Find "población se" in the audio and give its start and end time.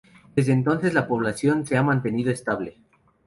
1.07-1.77